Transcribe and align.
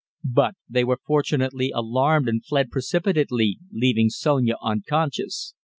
But 0.33 0.55
they 0.67 0.83
were 0.83 0.97
fortunately 1.05 1.69
alarmed 1.75 2.27
and 2.27 2.43
fled 2.43 2.71
precipitately, 2.71 3.59
leaving 3.71 4.09
Sonia 4.09 4.55
unconscious." 4.63 5.53